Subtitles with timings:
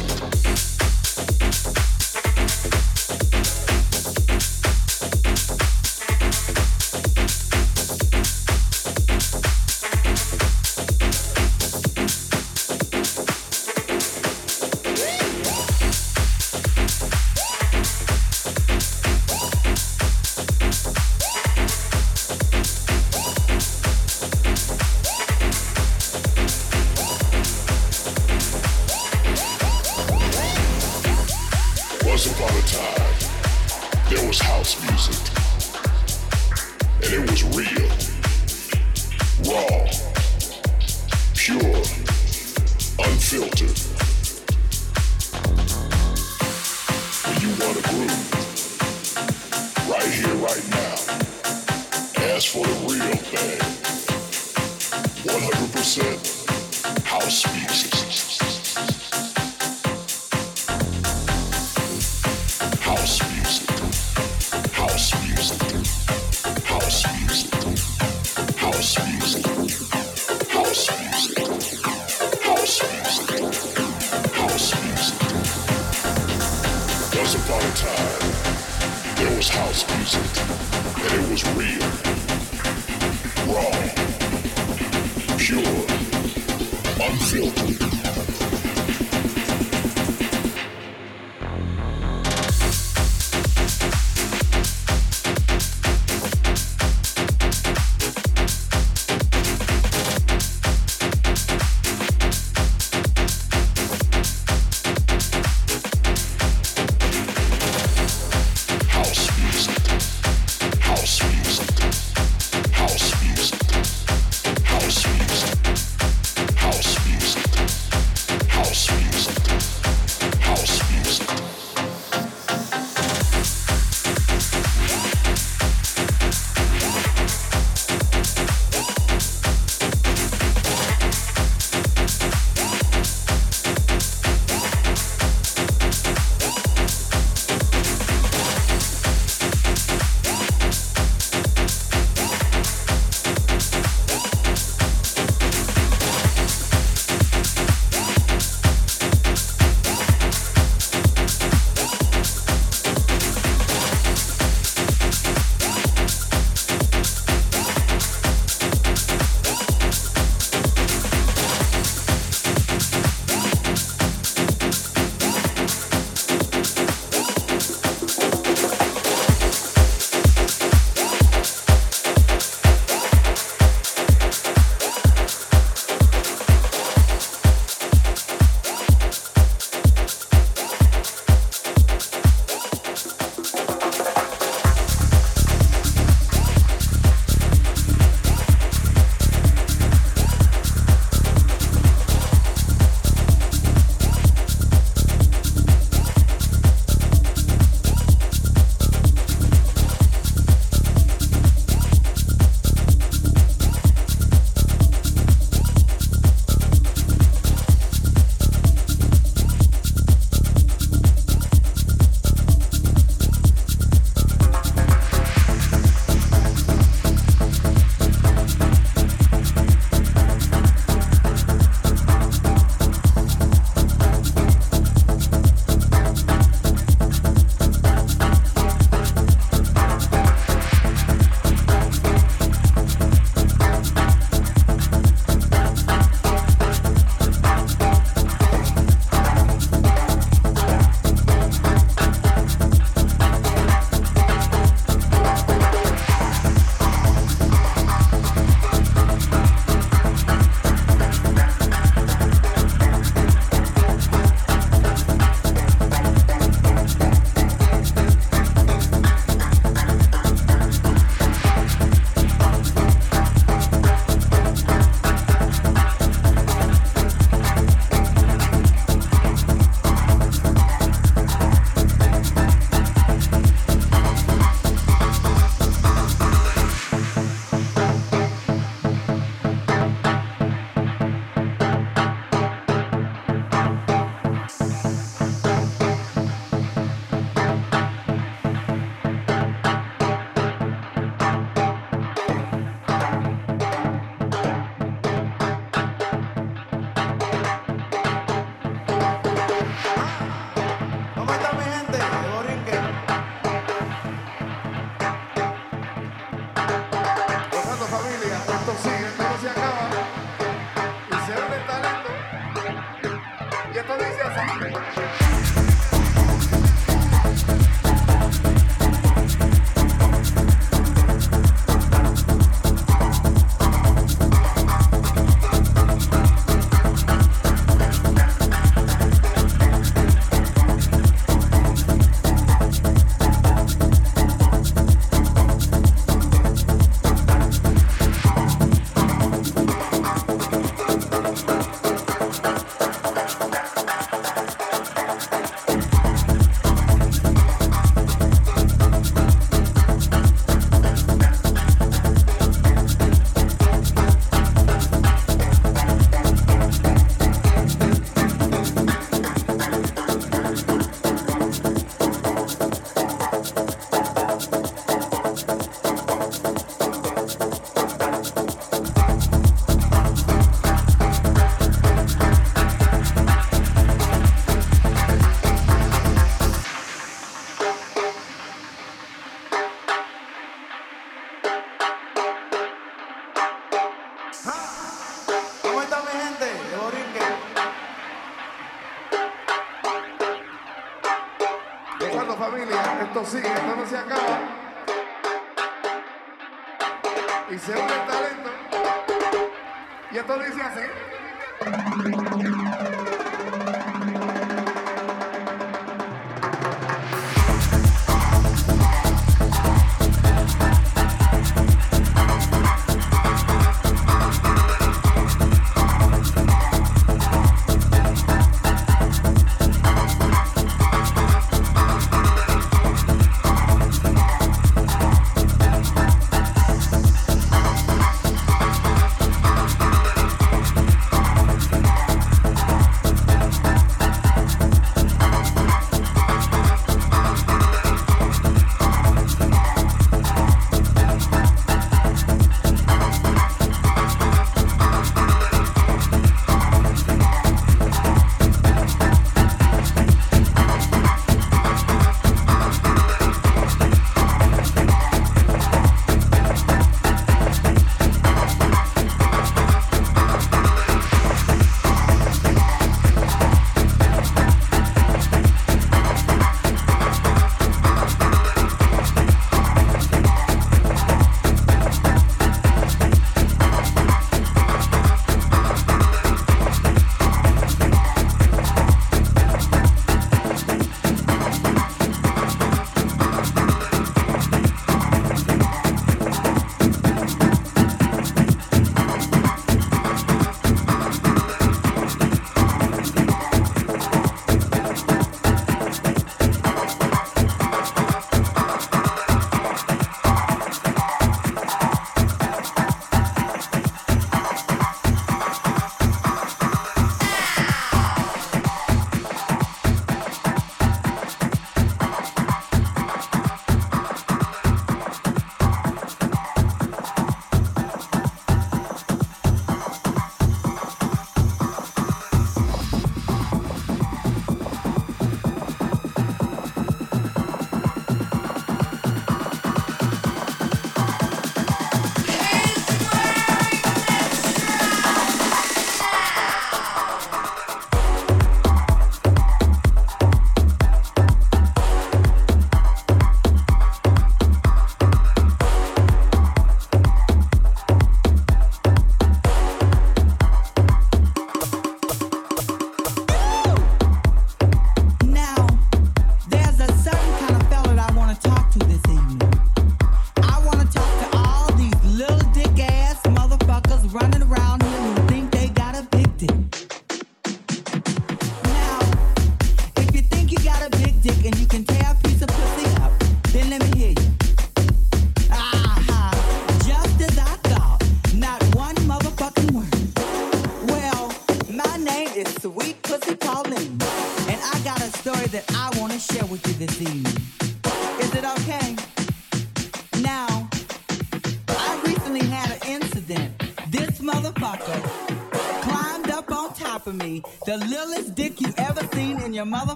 [0.00, 0.31] house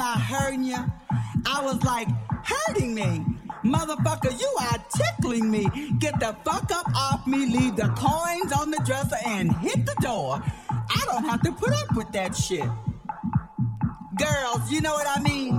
[0.00, 0.78] I hurting you?"
[1.46, 2.08] I was like,
[2.44, 3.24] hurting me.
[3.64, 5.66] Motherfucker, you are tickling me.
[5.98, 9.94] Get the fuck up off me, leave the coins on the dresser, and hit the
[10.00, 10.42] door.
[10.70, 12.68] I don't have to put up with that shit.
[14.16, 15.52] Girls, you know what I mean?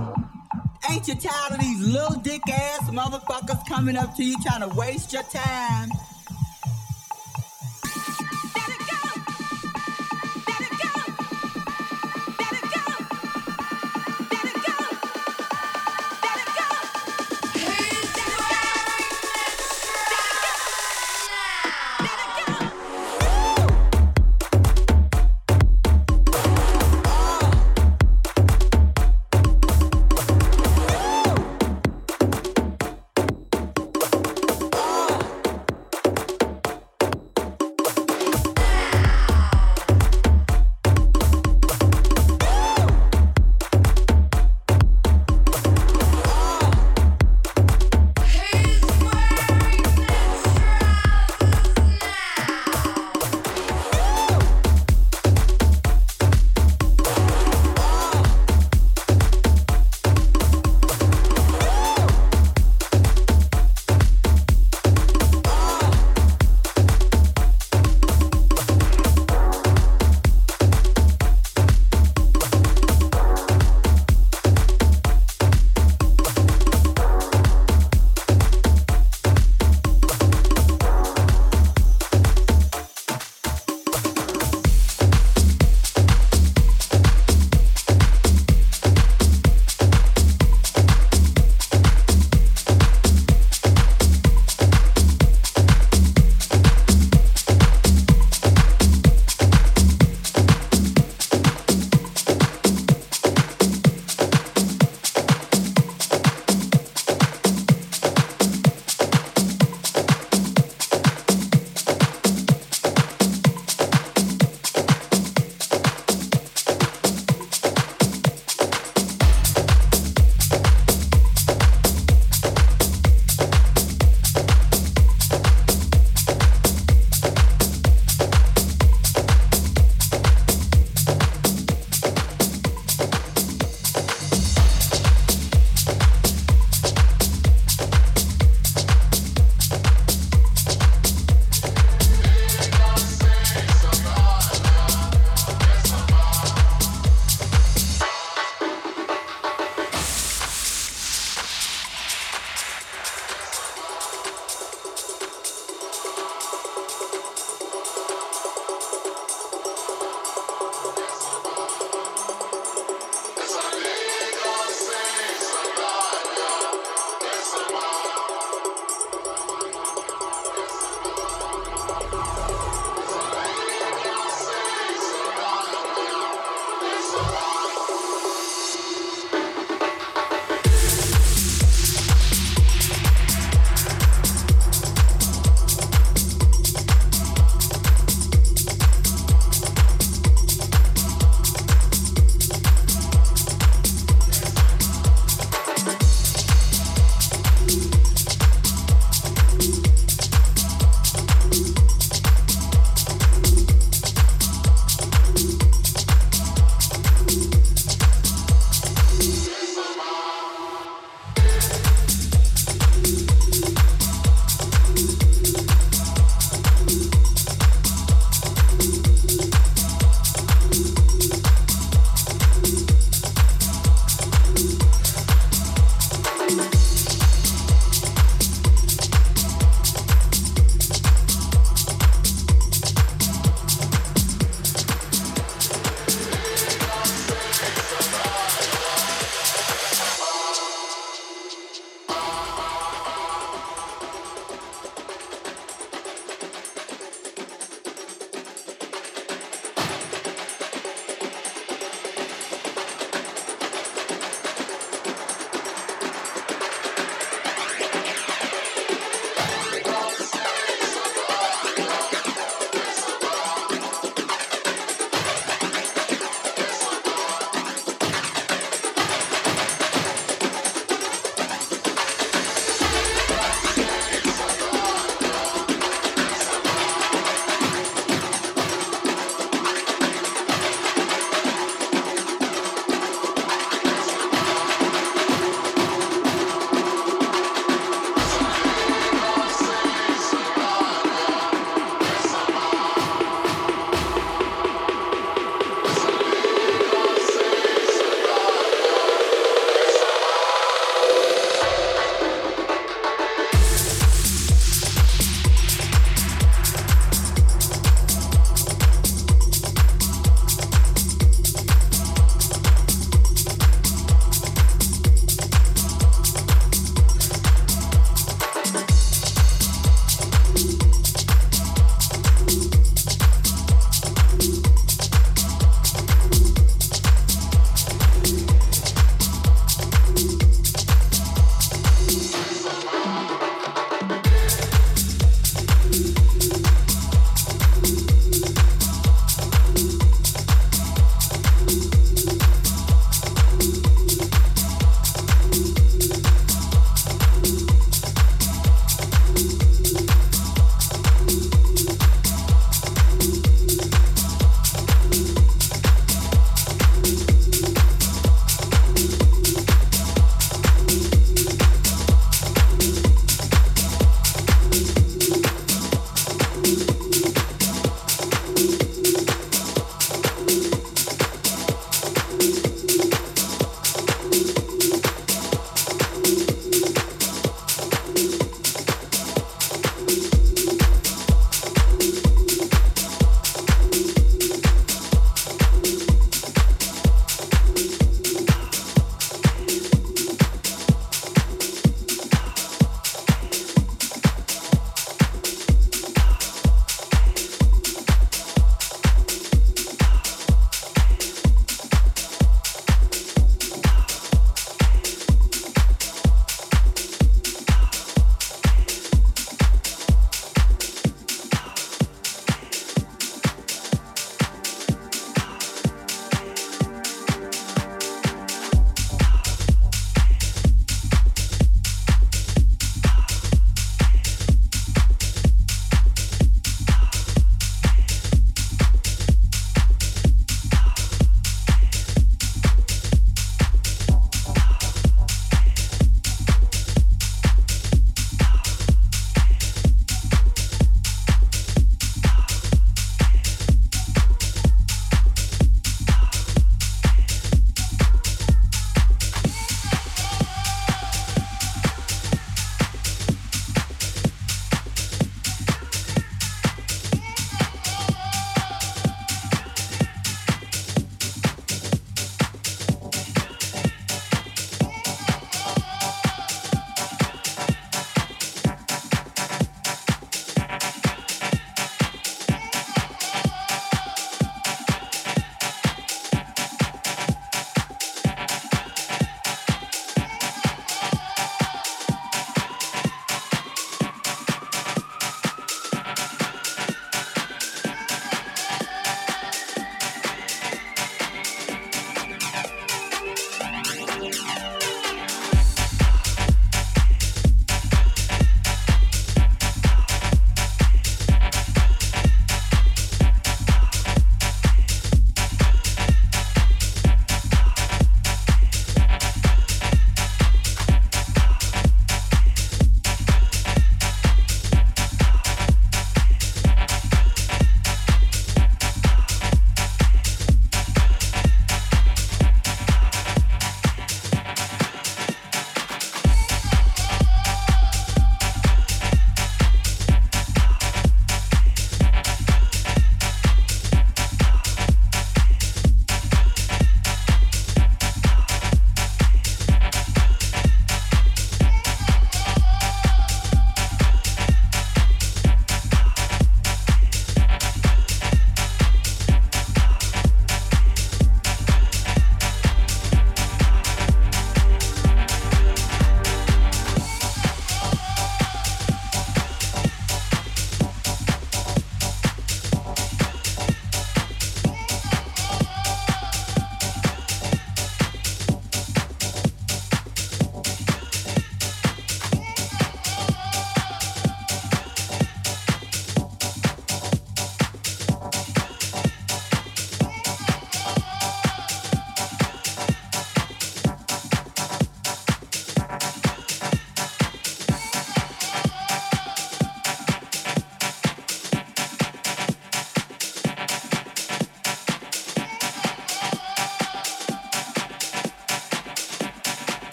[0.90, 4.74] Ain't you tired of these little dick ass motherfuckers coming up to you trying to
[4.74, 5.90] waste your time?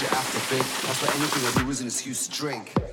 [0.00, 0.86] major afterthink.
[0.86, 2.89] That's why anything I do is an excuse to drink.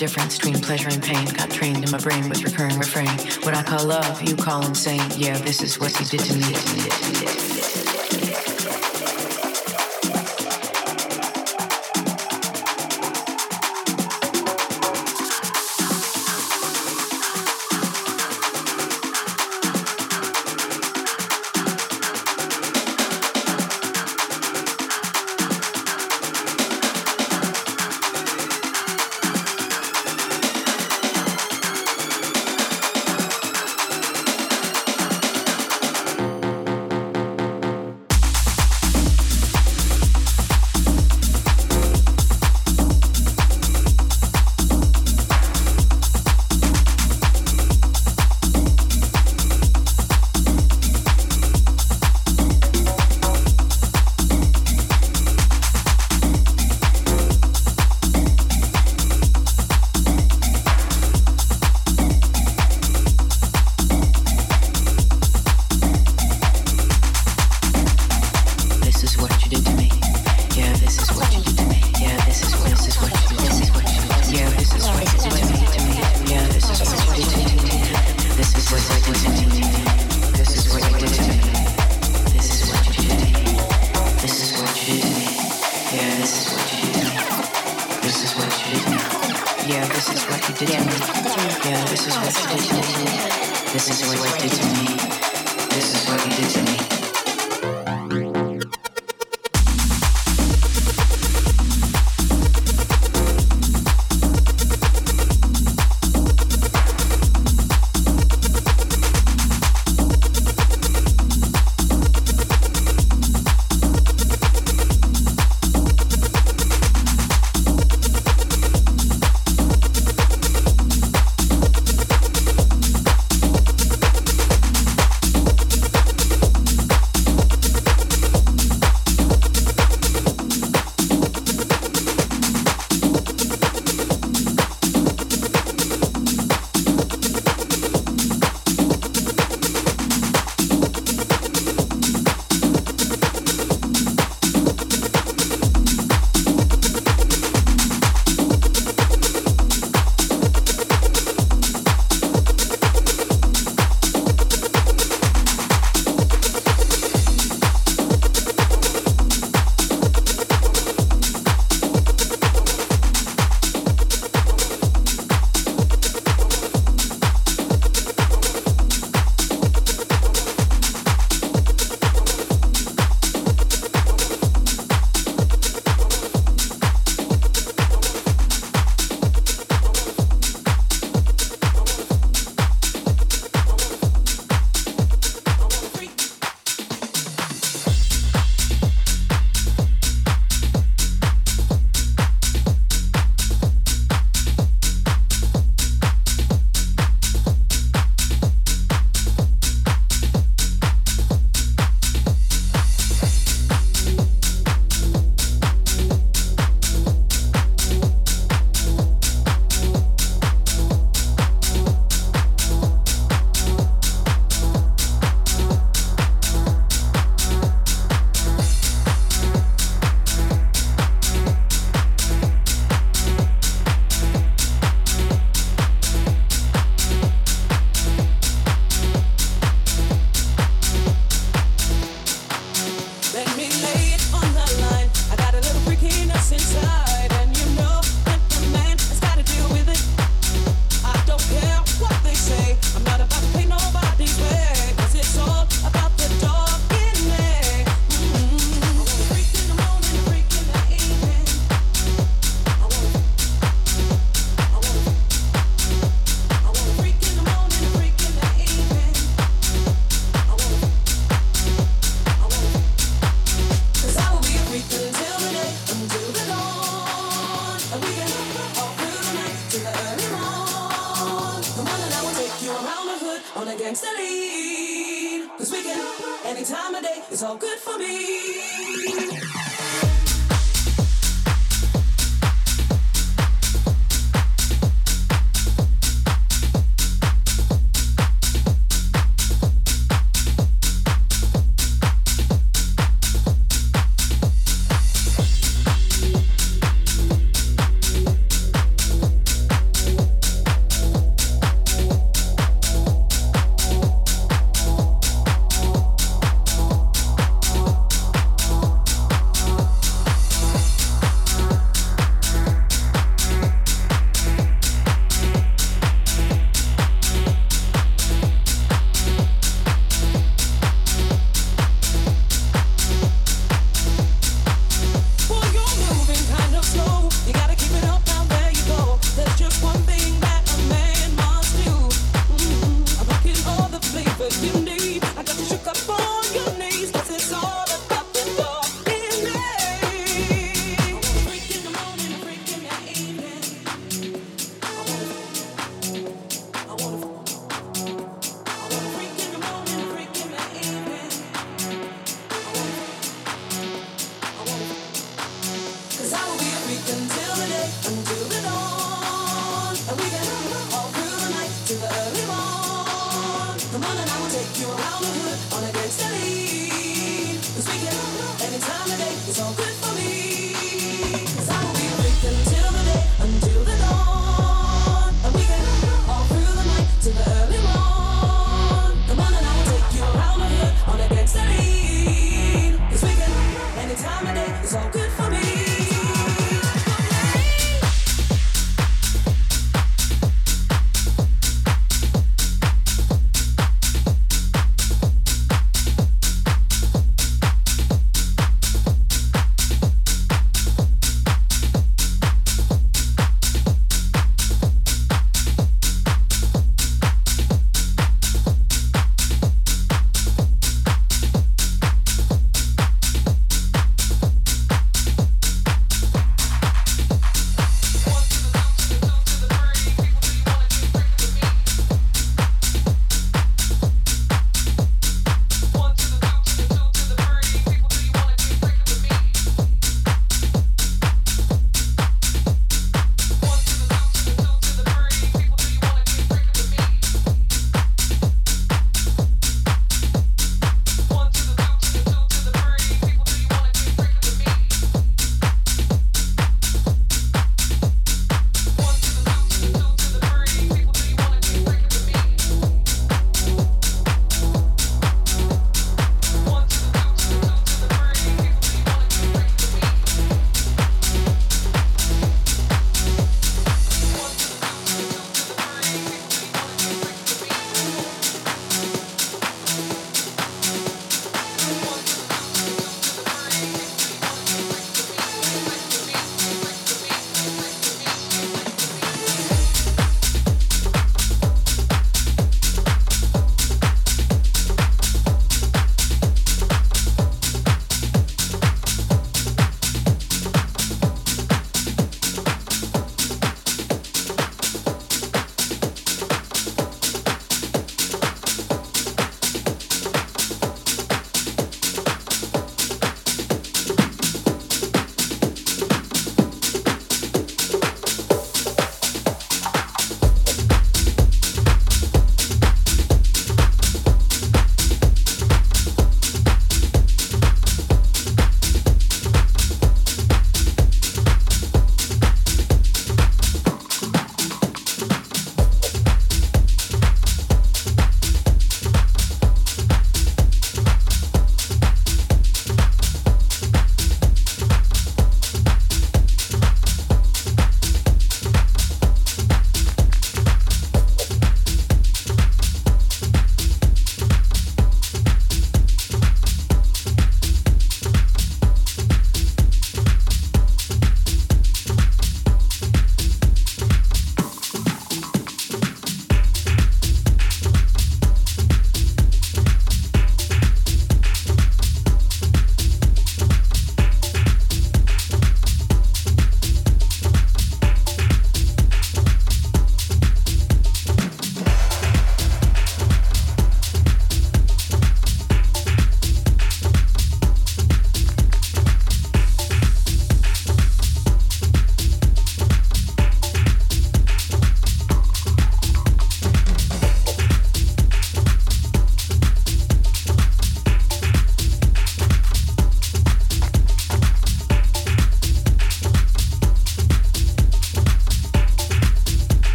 [0.00, 1.26] difference between pleasure and pain.
[1.26, 3.10] Got trained in my brain with recurring refrain.
[3.44, 5.02] What I call love, you call insane.
[5.16, 7.39] Yeah, this is what you did to me.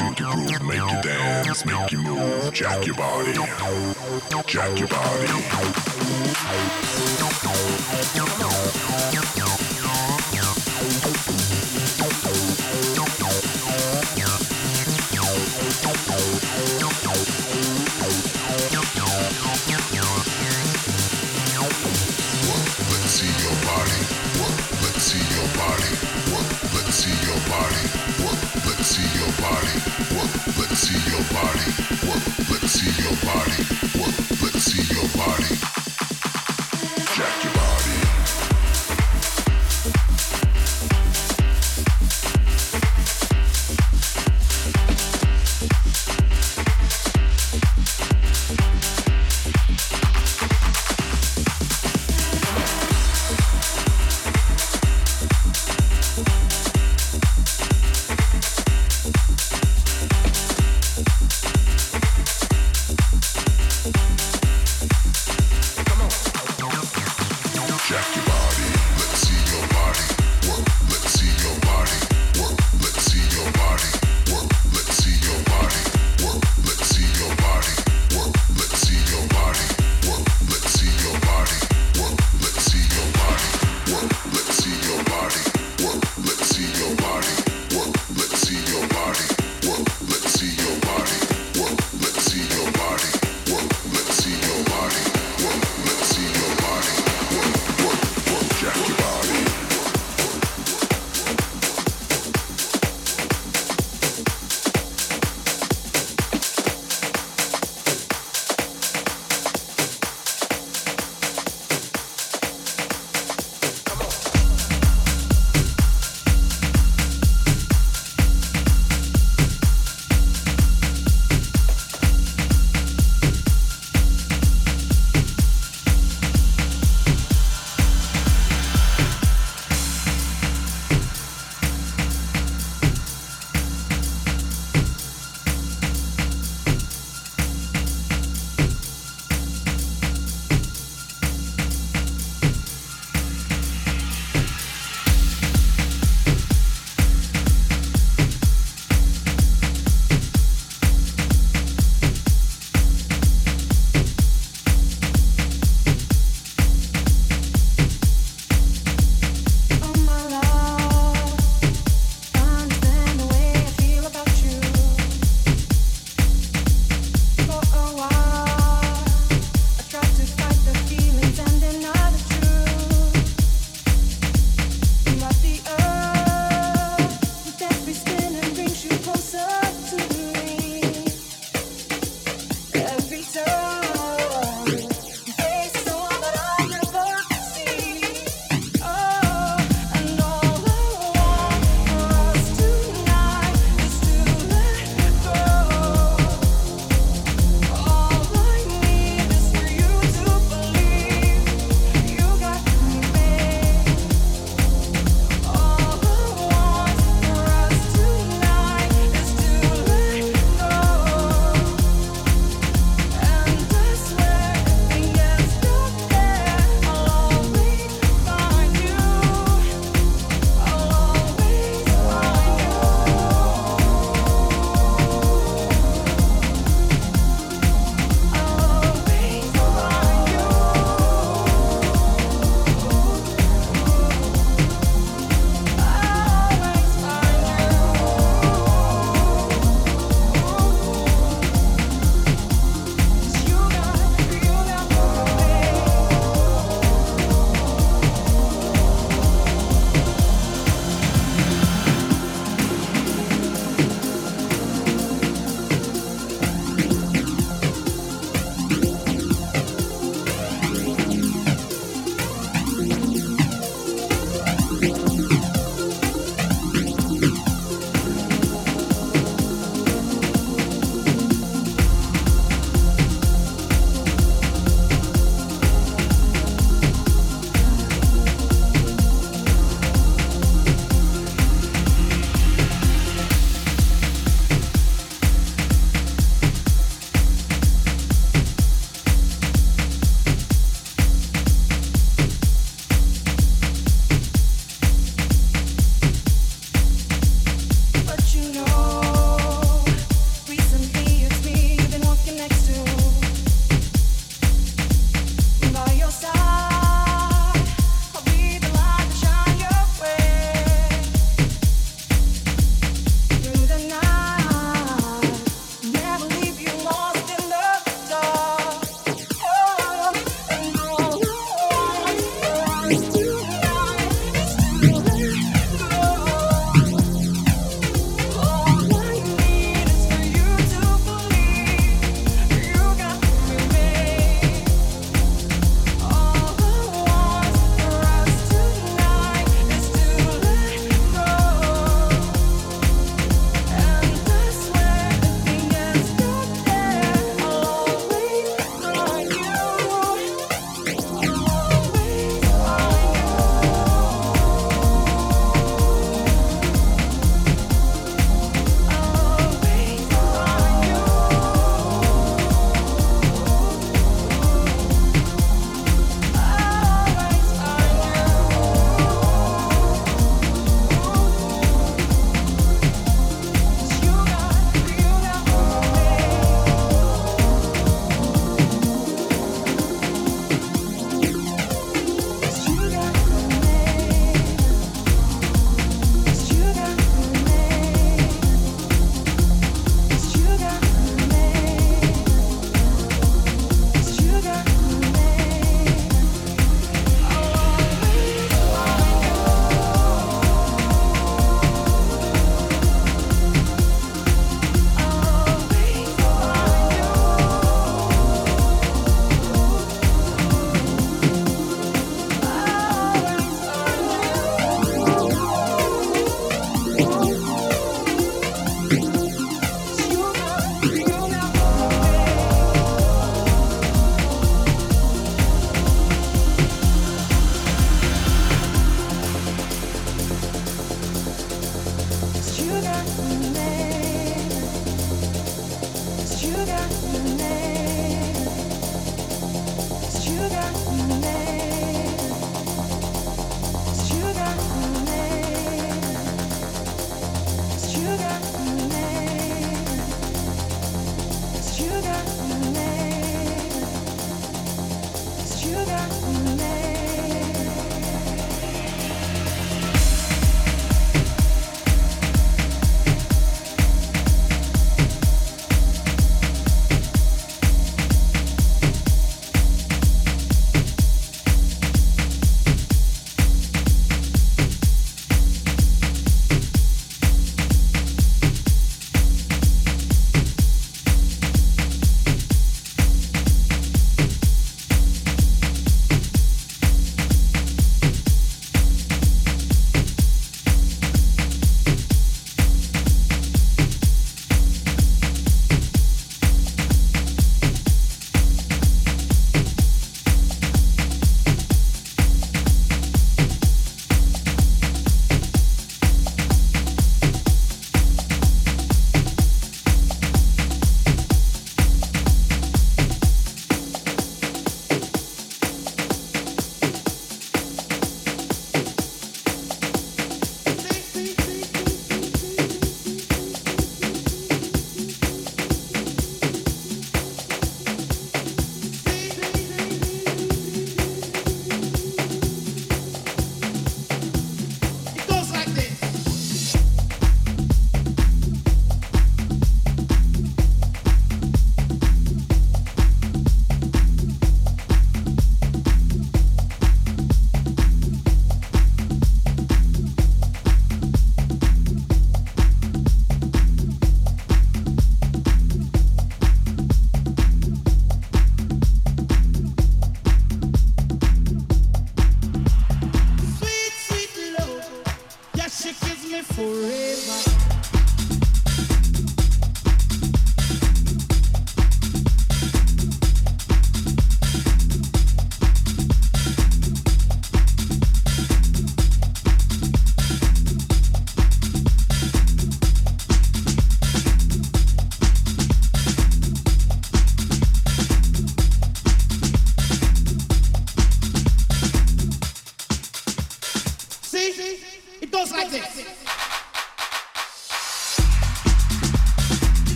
[0.00, 3.32] you to groove, make you dance, make you move, jack your body,
[4.46, 5.26] jack your body.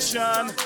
[0.00, 0.59] Of